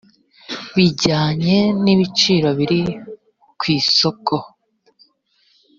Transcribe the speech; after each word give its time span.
bijyanye 0.75 1.57
n 1.83 1.85
ibiciro 1.93 2.49
biri 2.59 2.81
ku 3.59 3.63
isoko 3.77 4.35